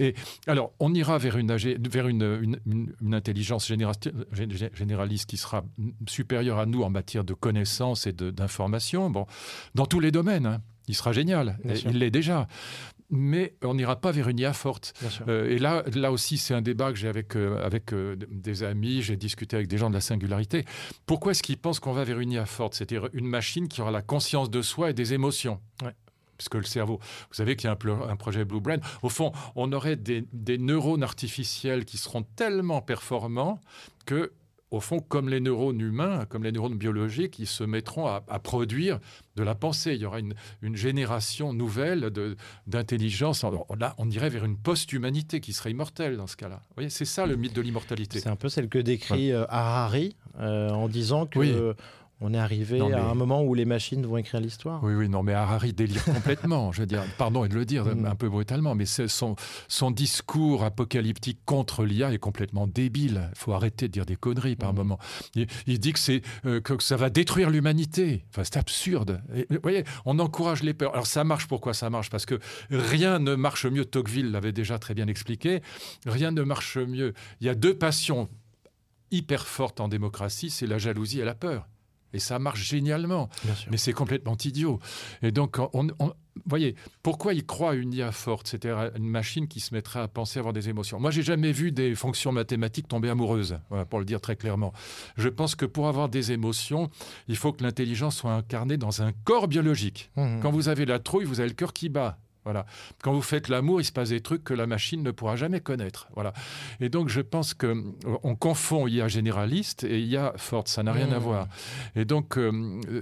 [0.00, 0.14] Et
[0.46, 5.64] alors, on ira vers une, vers une, une, intelligence généraliste qui sera
[6.06, 9.26] supérieure à nous en matière de connaissances et d'informations, bon,
[9.74, 10.46] dans tous les domaines.
[10.46, 10.60] Hein.
[10.88, 12.48] Il sera génial, il l'est déjà.
[13.10, 14.92] Mais on n'ira pas vers une IA forte.
[15.28, 18.62] Euh, et là, là aussi, c'est un débat que j'ai avec, euh, avec euh, des
[18.64, 20.66] amis, j'ai discuté avec des gens de la singularité.
[21.06, 22.74] Pourquoi est-ce qu'ils pensent qu'on va vers une IA forte?
[22.74, 25.58] C'est-à-dire une machine qui aura la conscience de soi et des émotions.
[26.36, 29.72] Puisque le cerveau, vous savez qu'il y a un, projet Blue Brain, au fond, on
[29.72, 30.24] aurait des,
[30.58, 33.60] neurones artificiels qui seront tellement performants
[34.06, 34.30] que
[34.70, 38.98] au fond, comme les neurones humains, comme les neurones biologiques, ils se mettront à, produire
[39.36, 39.94] de la pensée.
[39.94, 40.34] Il y aura une,
[40.76, 42.10] génération nouvelle
[42.66, 43.44] d'intelligence.
[43.78, 46.62] Là, on irait vers une post-humanité qui serait immortelle dans ce cas-là.
[46.68, 48.20] Vous voyez, c'est ça le mythe de l'immortalité.
[48.20, 51.74] C'est un peu celle que décrit euh, Harari euh, en disant que
[52.20, 54.82] on est arrivé à un moment où les machines vont écrire l'histoire.
[54.82, 56.72] Oui, oui, non, mais Harari délire complètement.
[56.72, 58.06] je veux dire, pardon de le dire mm.
[58.06, 59.36] un peu brutalement, mais son,
[59.68, 63.30] son discours apocalyptique contre l'IA est complètement débile.
[63.32, 64.76] Il faut arrêter de dire des conneries par mm.
[64.76, 64.98] moment.
[65.34, 68.24] Il, dit que, c'est, euh, que ça va détruire l'humanité.
[68.30, 69.22] Enfin, c'est absurde.
[69.50, 70.92] vous voyez, on encourage les peurs.
[70.94, 72.10] Alors ça marche, pourquoi ça marche?
[72.10, 75.62] Parce que rien ne marche mieux, Tocqueville l'avait déjà très bien expliqué,
[76.04, 77.14] rien ne marche mieux.
[77.40, 78.28] Il y a deux passions
[79.10, 81.68] hyper fortes en démocratie, c'est la jalousie et la peur.
[82.12, 83.28] Et ça marche génialement.
[83.70, 84.78] Mais c'est complètement idiot.
[85.22, 85.88] Et donc, on,
[86.46, 90.08] voyez, pourquoi il croit à une IA forte C'était une machine qui se mettrait à
[90.08, 90.98] penser, avoir des émotions.
[91.00, 93.58] Moi, j'ai jamais vu des fonctions mathématiques tomber amoureuses,
[93.90, 94.72] pour le dire très clairement.
[95.16, 96.90] Je pense que pour avoir des émotions,
[97.28, 100.10] il faut que l'intelligence soit incarnée dans un corps biologique.
[100.16, 100.40] Mmh.
[100.40, 102.18] Quand vous avez la trouille, vous avez le cœur qui bat.
[102.44, 102.66] Voilà.
[103.02, 105.60] Quand vous faites l'amour, il se passe des trucs que la machine ne pourra jamais
[105.60, 106.08] connaître.
[106.14, 106.32] Voilà.
[106.80, 110.68] Et donc, je pense que euh, on confond IA généraliste et IA forte.
[110.68, 111.22] Ça n'a rien à mmh.
[111.22, 111.48] voir.
[111.94, 112.50] Et donc, euh,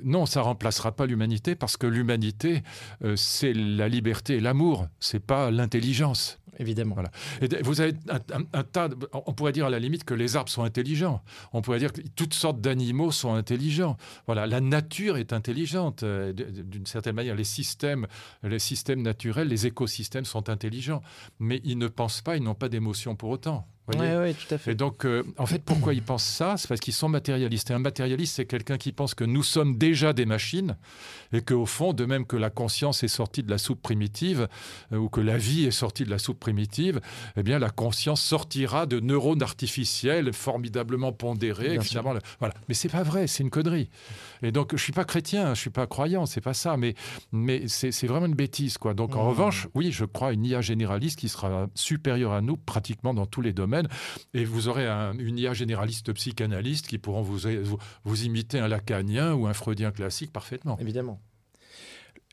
[0.02, 2.62] non, ça remplacera pas l'humanité parce que l'humanité,
[3.04, 4.88] euh, c'est la liberté et l'amour.
[5.00, 6.94] C'est pas l'intelligence évidemment.
[6.94, 7.10] Voilà.
[7.62, 8.88] Vous avez un, tas.
[9.12, 11.22] on pourrait dire à la limite que les arbres sont intelligents.
[11.52, 13.96] On pourrait dire que toutes sortes d'animaux sont intelligents.
[14.26, 17.34] Voilà, la nature est intelligente euh, d'une certaine manière.
[17.34, 18.06] Les systèmes,
[18.42, 21.02] les systèmes naturels, les écosystèmes sont intelligents,
[21.38, 23.66] mais ils ne pensent pas, ils n'ont pas d'émotion pour autant.
[23.88, 24.72] Oui, ouais, tout à fait.
[24.72, 26.56] Et donc, euh, en fait, pourquoi ils pensent ça?
[26.56, 27.70] C'est parce qu'ils sont matérialistes.
[27.70, 30.76] Et un matérialiste, c'est quelqu'un qui pense que nous sommes déjà des machines
[31.32, 34.48] et qu'au fond, de même que la conscience est sortie de la soupe primitive
[34.92, 37.00] euh, ou que la vie est sortie de la soupe primitive,
[37.36, 41.78] eh bien, la conscience sortira de neurones artificiels formidablement pondérés.
[41.80, 42.54] Finalement, voilà.
[42.68, 43.88] Mais c'est pas vrai, c'est une connerie.
[44.42, 46.76] Et donc, je suis pas chrétien, je suis pas croyant, c'est pas ça.
[46.76, 46.94] Mais,
[47.30, 48.94] mais c'est vraiment une bêtise, quoi.
[48.94, 49.28] Donc, en mmh.
[49.28, 53.42] revanche, oui, je crois une IA généraliste qui sera supérieure à nous pratiquement dans tous
[53.42, 53.75] les domaines
[54.34, 57.48] et vous aurez un, une IA généraliste psychanalyste qui pourront vous,
[58.04, 60.78] vous imiter un lacanien ou un freudien classique parfaitement.
[60.78, 61.20] Évidemment.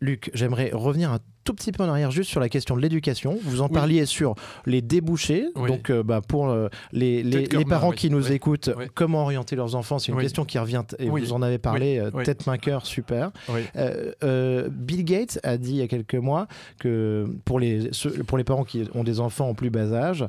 [0.01, 3.37] Luc, j'aimerais revenir un tout petit peu en arrière juste sur la question de l'éducation.
[3.43, 5.47] Vous en parliez sur les débouchés.
[5.55, 9.99] Donc, euh, bah, pour euh, les, les, parents qui nous écoutent, comment orienter leurs enfants?
[9.99, 13.31] C'est une question qui revient et vous en avez parlé, euh, tête, main, cœur, super.
[13.73, 16.47] Bill Gates a dit il y a quelques mois
[16.79, 17.91] que pour les,
[18.27, 20.25] pour les parents qui ont des enfants en plus bas âge,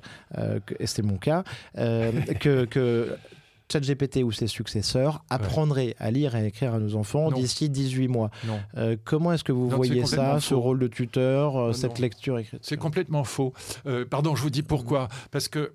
[0.78, 3.16] et c'était mon cas, que, que
[3.70, 8.08] ChatGPT ou ses successeurs apprendraient à lire et à écrire à nos enfants d'ici 18
[8.08, 8.30] mois.
[8.76, 12.60] Euh, comment est-ce que vous voyez ça, ce rôle de tuteur, euh, cette lecture écrite?
[12.62, 13.52] C'est complètement faux.
[13.86, 15.08] Euh, pardon, je vous dis pourquoi.
[15.30, 15.72] Parce que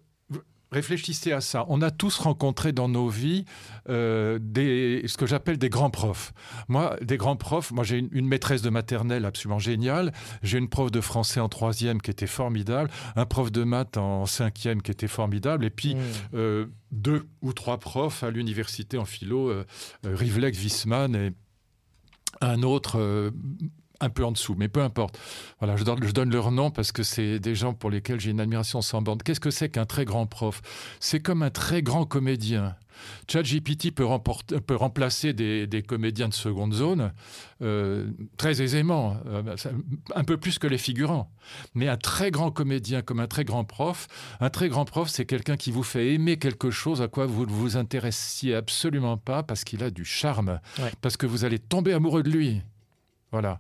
[0.72, 1.66] Réfléchissez à ça.
[1.68, 3.46] On a tous rencontré dans nos vies
[3.90, 6.32] euh, des, ce que j'appelle des grands profs.
[6.68, 10.92] Moi, des grands profs, moi j'ai une, maîtresse de maternelle absolument géniale, j'ai une prof
[10.92, 15.08] de français en troisième qui était formidable, un prof de maths en cinquième qui était
[15.08, 16.00] formidable, et puis mmh.
[16.36, 19.66] euh, deux ou trois profs à l'université en philo, euh,
[20.04, 21.32] Rivlek, Wiesmann et
[22.42, 23.32] un autre
[24.00, 25.18] un peu en dessous, mais peu importe.
[25.60, 28.32] Voilà, je donne, je donne leur nom parce que c'est des gens pour lesquels j'ai
[28.32, 29.24] une admiration sans bande.
[29.24, 30.62] Qu'est-ce que c'est qu'un très grand prof?
[31.00, 32.76] C'est comme un très grand comédien.
[33.28, 34.06] ChatGPT peut,
[34.66, 37.14] peut remplacer des, comédiens de seconde zone
[37.62, 38.08] euh,
[38.38, 39.56] très aisément, euh,
[40.16, 41.32] un peu plus que les figurants.
[41.74, 44.08] Mais un très grand comédien comme un très grand prof,
[44.40, 47.46] un très grand prof, c'est quelqu'un qui vous fait aimer quelque chose à quoi vous
[47.46, 50.60] ne vous intéressiez absolument pas parce qu'il a du charme,
[51.02, 52.62] parce que vous allez tomber amoureux de lui.
[53.32, 53.60] Voilà.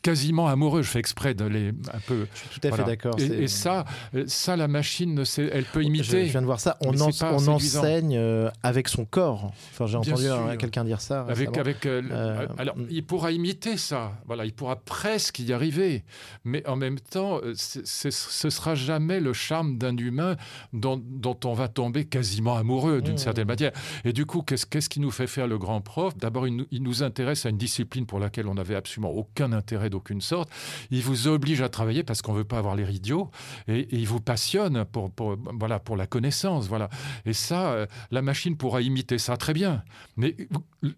[0.00, 2.26] Quasiment amoureux, je fais exprès de les un peu.
[2.32, 3.14] Je suis tout à fait d'accord.
[3.18, 3.84] Et, ça,
[4.26, 6.24] ça, la machine, elle peut imiter.
[6.24, 6.78] Je, viens de voir ça.
[6.80, 9.52] On, on enseigne euh, avec son corps.
[9.72, 10.26] Enfin, j'ai entendu
[10.58, 11.26] quelqu'un dire ça.
[11.28, 12.86] Avec, avec, euh, euh, alors, mm.
[12.88, 14.12] il pourra imiter ça.
[14.26, 16.02] Voilà, il pourra presque y arriver.
[16.44, 18.10] Mais en même temps, ce
[18.50, 20.36] sera jamais le charme d'un humain
[20.72, 21.02] dont,
[21.44, 23.18] on va tomber quasiment amoureux d'une mm.
[23.18, 23.72] certaine manière.
[24.06, 26.16] Et du coup, qu'est-ce qui nous fait faire le grand prof?
[26.16, 29.90] D'abord, il, il nous intéresse à une discipline pour laquelle on avait absolument aucun intérêt
[29.90, 30.50] d'aucune sorte.
[30.90, 33.30] Il vous oblige à travailler parce qu'on veut pas avoir l'air idiot
[33.68, 35.10] et, il vous passionne pour,
[35.58, 36.68] voilà, pour la connaissance.
[36.68, 36.88] Voilà.
[37.26, 39.82] Et ça, euh, la machine pourra imiter ça très bien.
[40.16, 40.36] Mais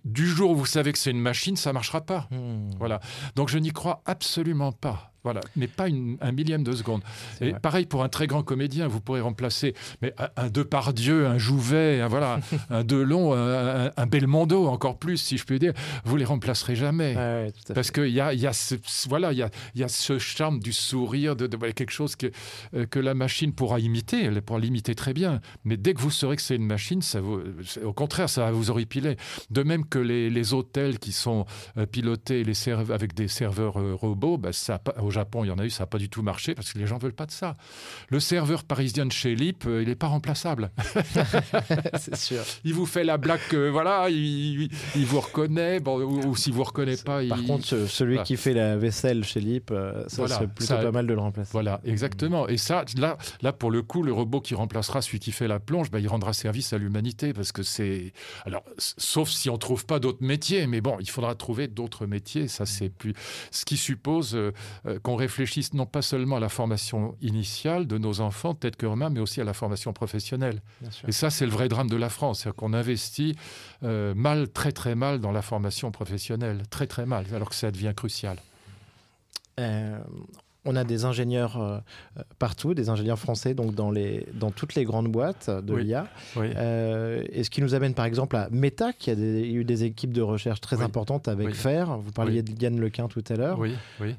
[0.04, 2.28] du jour où vous savez que c'est une machine, ça marchera pas.
[2.30, 2.70] Hmm.
[2.78, 3.00] Voilà.
[3.36, 5.11] Donc je n'y crois absolument pas.
[5.24, 7.02] Voilà, mais pas un millième de seconde.
[7.40, 12.00] Et pareil pour un très grand comédien, vous pourrez remplacer mais un, Depardieu, un Jouvet,
[12.00, 15.74] un, voilà, un Delon, un, un, Belmondo, encore plus, si je puis dire.
[16.04, 18.74] Vous les remplacerez jamais, parce qu'il y a, y a ce,
[19.08, 22.30] voilà, il y a, y a ce charme du sourire, de, quelque chose que
[22.74, 25.40] euh, que la machine pourra imiter, elle pourra l'imiter très bien.
[25.64, 27.40] Mais dès que vous saurez que c'est une machine, ça vous,
[27.84, 29.16] au contraire, ça va vous horripiler.
[29.50, 33.94] De même que les, les hôtels qui sont euh, pilotés les avec des serveurs euh,
[33.94, 34.80] robots, bah, ça
[35.12, 36.86] Japon, il y en a eu, ça n'a pas du tout marché parce que les
[36.86, 37.56] gens veulent pas de ça.
[38.08, 40.70] Le serveur parisien de chez Lip, euh, il n'est pas remplaçable.
[41.96, 42.42] c'est sûr.
[42.64, 47.22] Il vous fait la blague, voilà, il, vous reconnaît, bon, ou, s'il vous reconnaît pas.
[47.26, 51.06] Par contre, celui qui fait la vaisselle chez Lip, euh, ça serait plutôt pas mal
[51.06, 51.50] de le remplacer.
[51.52, 52.48] Voilà, exactement.
[52.48, 55.60] Et ça, là, là, pour le coup, le robot qui remplacera celui qui fait la
[55.60, 58.12] plonge, bah, il rendra service à l'humanité parce que c'est.
[58.44, 62.48] Alors, sauf si on trouve pas d'autres métiers, mais bon, il faudra trouver d'autres métiers.
[62.48, 63.14] Ça, c'est plus.
[63.50, 64.52] Ce qui suppose euh,
[65.02, 69.10] qu'on réfléchisse non pas seulement à la formation initiale de nos enfants, tête que main,
[69.10, 70.60] mais aussi à la formation professionnelle.
[71.06, 73.36] Et ça, c'est le vrai drame de la France, c'est qu'on investit
[73.82, 77.70] euh, mal, très très mal dans la formation professionnelle, très très mal, alors que ça
[77.70, 78.38] devient crucial.
[79.60, 79.98] Euh,
[80.64, 81.78] on a des ingénieurs euh,
[82.38, 86.06] partout, des ingénieurs français, donc dans, les, dans toutes les grandes boîtes de l'IA.
[86.36, 90.12] Euh, et ce qui nous amène par exemple à Meta, qui a, eu des équipes
[90.12, 91.98] de recherche très importantes avec FAIR.
[91.98, 93.60] Vous parliez de Yann Lequin tout à l'heure.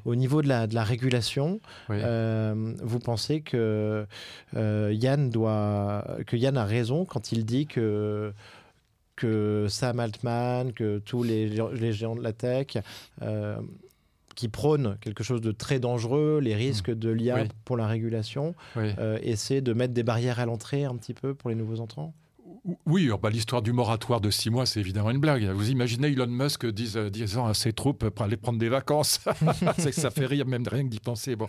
[0.06, 4.06] Au niveau de la, de la régulation, euh, vous pensez que,
[4.53, 8.34] Yann doit, que Yann a raison quand il dit que
[9.15, 12.77] que Sam Altman, que tous les, les géants de la tech
[14.35, 16.95] qui prône quelque chose de très dangereux, les risques mmh.
[16.95, 21.13] de l'IA pour la régulation, euh, essaie de mettre des barrières à l'entrée un petit
[21.13, 22.13] peu pour les nouveaux entrants?
[22.86, 25.43] Oui, bah, l'histoire du moratoire de six mois, c'est évidemment une blague.
[25.49, 29.19] Vous imaginez Elon Musk euh, disant à ses troupes pour aller prendre des vacances
[29.91, 31.36] Ça fait rire même rien que d'y penser.
[31.36, 31.47] Bon.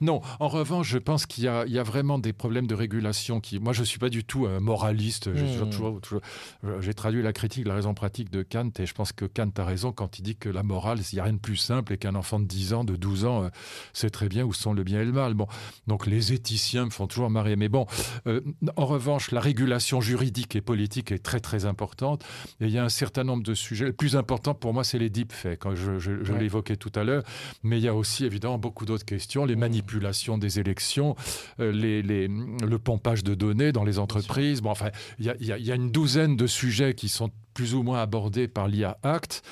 [0.00, 3.40] Non, en revanche, je pense qu'il y, a vraiment des problèmes de régulation.
[3.40, 3.58] Qui...
[3.58, 5.28] Moi, je ne suis pas du tout un moraliste.
[5.28, 6.80] Hmm.
[6.80, 9.64] J'ai traduit la critique, la raison pratique de Kant, et je pense que Kant a
[9.64, 11.98] raison quand il dit que la morale, il n'y a rien de plus simple et
[11.98, 13.48] qu'un enfant de 10 ans, de 12 ans, euh,
[13.92, 15.34] sait très bien où sont le bien et le mal.
[15.34, 15.48] Bon.
[15.88, 17.56] Donc les éthiciens me font toujours marrer.
[17.56, 17.86] Mais bon,
[18.28, 18.40] euh,
[18.76, 22.24] en revanche, la régulation juridique et politique est très très importante.
[22.60, 23.86] Et il y a un certain nombre de sujets.
[23.86, 27.22] Le plus important pour moi, c'est les deepfakes, quand je, je, l'évoquais tout à l'heure.
[27.62, 31.16] Mais il y a aussi évidemment beaucoup d'autres questions, les manipulations des élections,
[31.60, 34.62] euh, les, les, le pompage de données dans les entreprises.
[34.62, 37.74] Bon, enfin, il y, a, il y a une douzaine de sujets qui sont plus
[37.74, 39.42] ou moins abordés par l'IA Act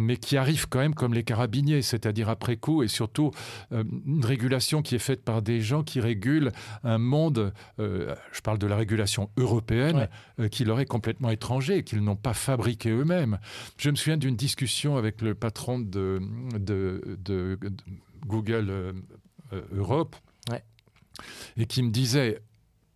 [0.00, 3.30] mais qui arrivent quand même comme les carabiniers, c'est-à-dire après coup, et surtout
[3.72, 8.40] euh, une régulation qui est faite par des gens qui régulent un monde, euh, je
[8.40, 10.08] parle de la régulation européenne,
[10.38, 13.38] euh, qui leur est complètement étranger, qu'ils n'ont pas fabriqué eux-mêmes.
[13.76, 16.20] Je me souviens d'une discussion avec le patron de,
[16.58, 17.58] de,
[18.26, 18.94] Google
[19.72, 20.16] Europe,
[21.56, 22.40] et qui me disait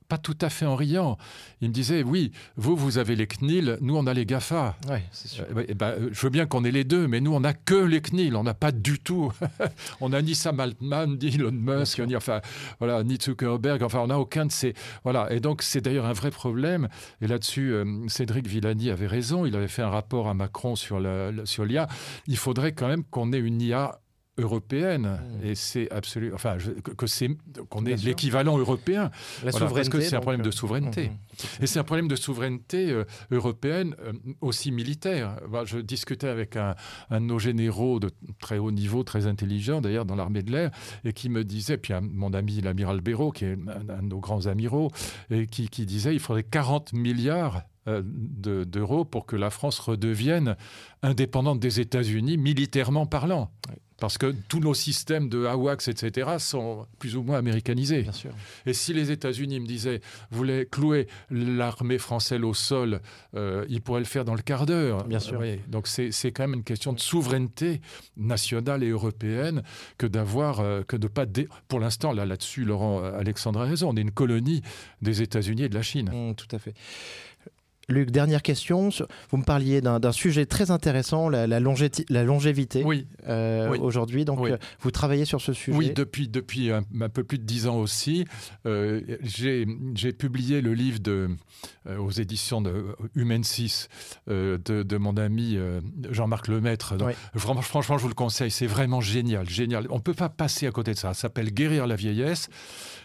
[0.08, 1.16] pas tout à fait en riant.
[1.60, 4.76] Il me disait Oui, vous, vous avez les CNIL, nous, on a les GAFA.
[4.88, 5.44] Ouais, c'est sûr.
[5.68, 8.00] Eh ben, je veux bien qu'on ait les deux, mais nous, on n'a que les
[8.00, 9.32] CNIL, on n'a pas du tout.
[10.00, 12.40] on a ni Sam Altman, ni Elon Musk, ni, enfin,
[12.78, 14.74] voilà, ni Zuckerberg, enfin, on n'a aucun de ces.
[15.04, 15.32] Voilà.
[15.32, 16.88] Et donc, c'est d'ailleurs un vrai problème.
[17.20, 19.46] Et là-dessus, euh, Cédric Villani avait raison.
[19.46, 21.88] Il avait fait un rapport à Macron sur l'IA.
[22.26, 24.00] Il faudrait quand même qu'on ait une IA
[24.38, 25.20] européenne.
[25.42, 25.46] Mmh.
[25.46, 26.56] et c'est absolument enfin
[26.96, 27.28] que c'est
[27.68, 29.10] qu'on ait l'équivalent européen.
[29.44, 31.08] La parce que c'est un problème de souveraineté.
[31.08, 35.36] mmh, et c'est un problème de souveraineté euh, européenne euh, aussi militaire.
[35.64, 36.74] Je discutais avec un,
[37.10, 40.70] un, de nos généraux de très haut niveau très intelligent d'ailleurs dans l'armée de l'air
[41.04, 43.52] et qui me disait puis mon ami l'amiral Béraud qui est
[43.88, 44.90] un, de nos grands amiraux
[45.30, 50.56] et qui, qui disait il faudrait 40 milliards euh, d'euros pour que la France redevienne
[51.02, 53.50] indépendante des États-Unis militairement parlant.
[53.98, 58.02] Parce que tous nos systèmes de AWACS, etc., sont plus ou moins américanisés.
[58.02, 58.33] Bien sûr.
[58.66, 63.00] Et si les États-Unis me disaient, voulaient clouer l'armée française au sol,
[63.37, 65.04] euh, ils pourraient le faire dans le quart d'heure.
[65.04, 65.38] Bien sûr.
[65.40, 65.61] Oui.
[65.68, 67.80] Donc c'est quand même une question de souveraineté
[68.16, 69.62] nationale et européenne
[69.96, 71.26] que d'avoir, euh, que de pas.
[71.26, 71.48] Dé...
[71.68, 73.90] Pour l'instant, là, là-dessus, Laurent Alexandre a raison.
[73.90, 74.62] On est une colonie
[75.02, 76.11] des États-Unis et de la Chine.
[76.12, 76.74] Mmh, tout à fait.
[77.88, 78.88] Luc, dernière question.
[79.30, 82.82] Vous me parliez d'un sujet très intéressant, la, la, longévité.
[82.84, 83.06] Oui.
[83.28, 85.76] Euh, Aujourd'hui, donc euh, vous travaillez sur ce sujet.
[85.76, 88.24] Oui, depuis, depuis un, peu plus de dix ans aussi.
[88.66, 91.28] Euh, J'ai publié le livre de,
[91.86, 93.88] euh, aux éditions de Humaine 6
[94.28, 95.58] de, de, mon ami
[96.10, 96.96] Jean-Marc Lemaître.
[96.96, 99.86] Donc, franchement, franchement, je vous le conseille, c'est vraiment génial, génial.
[99.90, 101.14] On ne peut pas passer à côté de ça.
[101.14, 102.48] Ça s'appelle Guérir la vieillesse.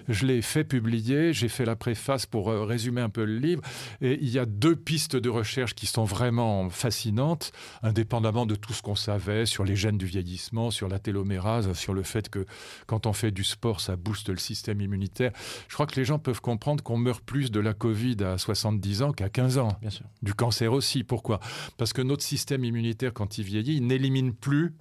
[0.10, 3.62] Je l'ai fait publier, j'ai fait la préface pour résumer un peu le livre.
[4.02, 7.52] Et il y a deux pistes de recherche qui sont vraiment fascinantes,
[7.84, 11.94] indépendamment de tout ce qu'on savait sur les gènes du vieillissement, sur la télomérase, sur
[11.94, 12.46] le fait que
[12.88, 15.32] quand on fait du sport, ça booste le système immunitaire.
[15.68, 19.04] Je crois que les gens peuvent comprendre qu'on meurt plus de la Covid à 70
[19.04, 19.78] ans qu'à 15 ans.
[19.80, 20.06] Bien sûr.
[20.24, 21.04] Du cancer aussi.
[21.04, 21.40] Pourquoi?
[21.78, 24.74] Parce que notre système immunitaire, quand il vieillit, il n'élimine plus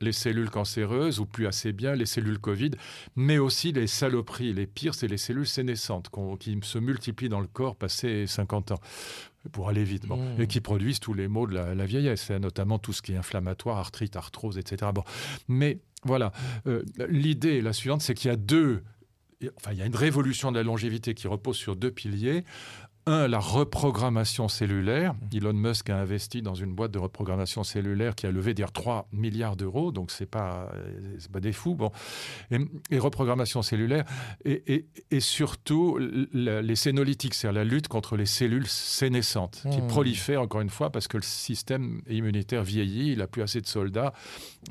[0.00, 2.72] les cellules cancéreuses, ou plus assez bien les cellules Covid,
[3.16, 4.52] mais aussi les saloperies.
[4.52, 8.80] Les pires, c'est les cellules sénescentes qui se multiplient dans le corps passé 50 ans
[9.52, 10.42] pour aller vite, mmh.
[10.42, 13.16] et qui produisent tous les maux de la, vieillesse, hein, notamment tout ce qui est
[13.16, 14.90] inflammatoire, arthrite, arthrose, etc.
[14.94, 15.04] Bon.
[15.46, 16.32] Mais voilà,
[16.66, 18.82] euh, l'idée, la suivante, c'est qu'il y a deux
[19.56, 22.44] Enfin, il y a une révolution de la longévité qui repose sur deux piliers
[23.08, 25.14] un, la reprogrammation cellulaire.
[25.34, 29.08] Elon Musk a investi dans une boîte de reprogrammation cellulaire qui a levé dire 3
[29.12, 30.70] milliards d'euros, donc c'est pas,
[31.32, 31.74] pas des fous.
[31.74, 31.90] Bon.
[32.90, 34.04] Et, reprogrammation cellulaire,
[34.44, 34.84] et,
[35.20, 39.86] surtout les sénolytiques, c'est-à-dire la lutte contre les cellules sénescentes, qui mmh.
[39.86, 43.66] prolifèrent encore une fois parce que le système immunitaire vieillit, il n'a plus assez de
[43.66, 44.12] soldats,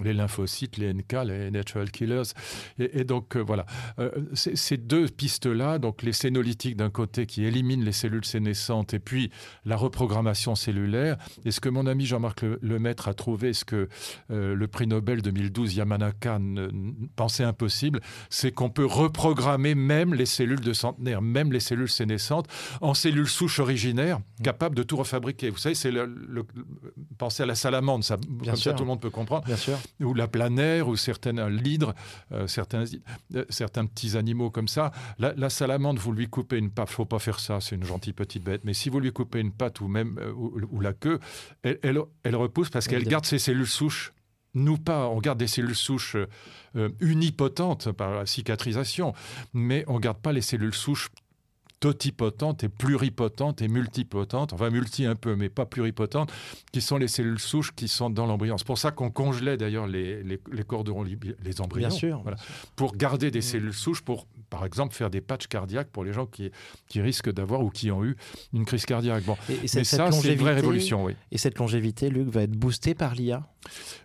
[0.04, 2.34] les lymphocytes, les NK, les natural killers.
[2.80, 3.66] Et, donc euh, voilà,
[4.00, 9.00] euh, ces deux pistes-là, donc les sénolytiques d'un côté qui éliminent les cellules naissantes et
[9.00, 9.32] puis
[9.66, 11.18] la reprogrammation cellulaire.
[11.46, 13.88] Et ce que mon ami Jean-Marc Lemaître a trouvé, ce que
[14.32, 16.40] euh, le prix Nobel 2012 Yamanaka
[17.16, 22.48] pensait impossible, c'est qu'on peut reprogrammer même les cellules de centenaire, même les cellules sénescentes,
[22.82, 24.44] en cellules souches originaires, mmh.
[24.44, 25.50] capables de tout refabriquer.
[25.50, 26.46] Vous savez, c'est le,
[27.18, 29.46] penser à la salamandre, ça, comme ça tout le monde peut comprendre.
[29.46, 29.78] Bien sûr.
[30.00, 31.94] Ou la planaire, ou certaines l'hydre,
[32.32, 32.86] euh, certains,
[33.36, 34.92] euh, certains petits animaux comme ça.
[35.20, 38.14] La, la salamandre, vous lui coupez une patte, faut pas faire ça, c'est une gentille
[38.14, 41.20] petite bête, mais si vous lui coupez une patte ou même euh, ou, la queue,
[41.64, 44.14] elle, elle, repousse parce qu'elle garde ses cellules souches.
[44.54, 46.18] Nous pas, on garde des cellules souches
[47.00, 49.14] unipotentes par la cicatrisation,
[49.54, 51.10] mais on garde pas les cellules souches
[51.80, 56.32] totipotentes et pluripotentes et multipotentes, enfin multi un peu, mais pas pluripotentes,
[56.72, 58.58] qui sont les cellules souches qui sont dans l'embryon.
[58.58, 62.38] C'est pour ça qu'on congelait d'ailleurs les, les, les cordons, les embryons, Bien sûr, voilà,
[62.76, 63.44] pour garder des mmh.
[63.44, 66.52] cellules souches, pour par exemple, faire des patchs cardiaques pour les gens qui,
[66.88, 68.16] qui risquent d'avoir ou qui ont eu
[68.54, 69.24] une crise cardiaque.
[69.24, 69.38] Bon.
[69.50, 71.06] Et, Mais ça, c'est une vraie révolution.
[71.06, 71.16] Oui.
[71.32, 73.44] Et cette longévité, Luc, va être boostée par l'IA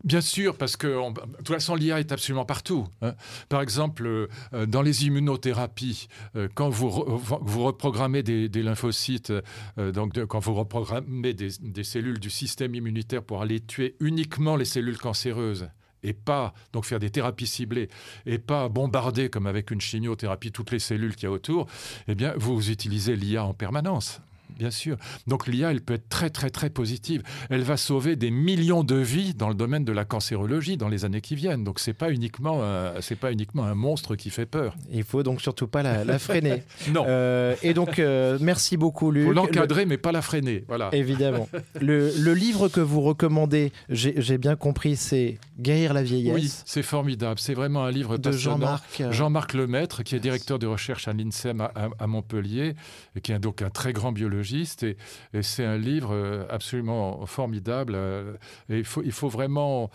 [0.04, 2.86] Bien sûr, parce que de toute façon, l'IA est absolument partout.
[3.00, 3.14] Hein.
[3.48, 9.32] Par exemple, euh, dans les immunothérapies, euh, quand vous, vous reprogrammez des, lymphocytes,
[9.78, 14.56] euh, donc quand vous reprogrammez des, des cellules du système immunitaire pour aller tuer uniquement
[14.56, 15.68] les cellules cancéreuses,
[16.02, 17.88] et pas donc faire des thérapies ciblées
[18.26, 21.66] et pas bombarder comme avec une chimiothérapie toutes les cellules qu'il y a autour,
[22.08, 24.20] eh bien vous utilisez l'IA en permanence
[24.58, 24.96] bien sûr.
[25.26, 27.22] Donc l'IA, elle peut être très, très, très positive.
[27.50, 31.04] Elle va sauver des millions de vies dans le domaine de la cancérologie dans les
[31.04, 31.64] années qui viennent.
[31.64, 32.62] Donc c'est pas uniquement,
[33.00, 34.76] c'est pas uniquement un monstre qui fait peur.
[34.90, 36.62] Il faut donc surtout pas la, freiner.
[36.92, 37.04] non.
[37.06, 39.24] Euh, et donc euh, merci beaucoup, Luc.
[39.24, 40.64] Il faut l'encadrer, mais pas la freiner.
[40.68, 40.90] Voilà.
[40.92, 41.48] Évidemment.
[41.80, 46.34] le, livre que vous recommandez, j'ai bien compris, c'est Guérir la vieillesse.
[46.34, 47.38] Oui, c'est formidable.
[47.38, 51.12] C'est vraiment un livre de Jean-Marc euh, Jean-Marc Lemaître, qui est directeur de recherche à
[51.12, 52.74] l'INSEM à, à, Montpellier,
[53.14, 54.96] et qui est donc un très grand biologiste et,
[55.42, 57.94] c'est un livre euh, absolument formidable.
[57.94, 58.34] Euh,
[58.68, 59.90] il faut, vraiment,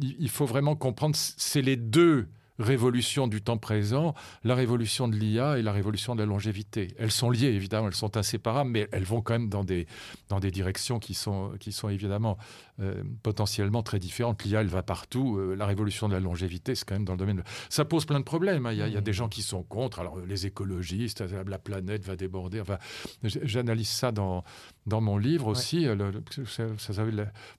[0.00, 5.58] il faut vraiment comprendre, c'est les deux révolution du temps présent, la révolution de l'IA
[5.58, 6.88] et la révolution de la longévité.
[6.98, 9.86] Elles sont liées, évidemment, elles sont inséparables, mais elles vont quand même dans des,
[10.28, 12.38] dans des directions qui sont, qui sont évidemment
[12.82, 14.44] euh, potentiellement très différentes.
[14.44, 15.38] L'IA, elle va partout.
[15.38, 17.36] Euh, la révolution de la longévité, c'est quand même dans le domaine...
[17.38, 17.42] De...
[17.68, 18.66] Ça pose plein de problèmes.
[18.66, 18.72] Hein.
[18.72, 20.00] Il, y a, il, y a, des gens qui sont contre.
[20.00, 22.60] Alors, les écologistes, la planète va déborder.
[22.60, 22.78] Enfin,
[23.22, 24.44] j'analyse ça dans,
[24.86, 25.86] dans mon livre aussi.
[25.86, 26.12] Euh,
[26.46, 27.04] ça, ça,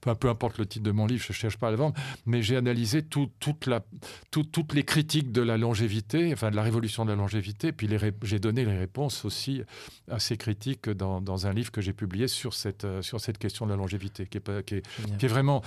[0.00, 1.94] peu, importe le titre de mon livre, je ne cherche pas à le vendre,
[2.26, 3.84] mais j'ai analysé tout, toute la,
[4.30, 7.88] tout, toutes les critique de la longévité, enfin de la révolution de la longévité, puis
[8.22, 9.62] j'ai donné les réponses aussi
[10.10, 13.66] à ces critiques dans, un livre que j'ai publié sur cette, euh, sur cette question
[13.66, 14.82] de la longévité, qui est, qui est
[15.18, 15.62] qui est vraiment.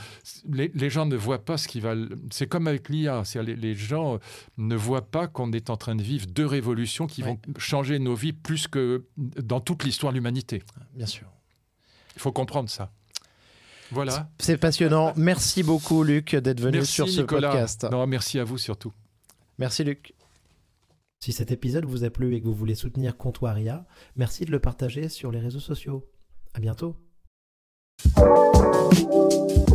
[0.49, 1.93] Les, les, gens ne voient pas ce qui va.
[2.31, 3.23] C'est comme avec l'IA.
[3.35, 4.19] Les, les gens
[4.57, 8.15] ne voient pas qu'on est en train de vivre deux révolutions qui vont changer nos
[8.15, 10.63] vies plus que dans toute l'histoire de l'humanité.
[10.95, 11.27] Bien sûr.
[12.15, 12.91] Il faut comprendre ça.
[13.91, 14.29] Voilà.
[14.39, 15.13] C'est passionnant.
[15.15, 17.87] Merci beaucoup, Luc, d'être venu sur ce podcast.
[17.91, 18.91] Non, merci à vous surtout.
[19.59, 20.13] Merci, Luc.
[21.19, 23.85] Si cet épisode vous a plu et que vous voulez soutenir Comptoiria,
[24.15, 26.07] merci de le partager sur les réseaux sociaux.
[26.53, 26.95] À bientôt.
[28.89, 29.66] Thank you.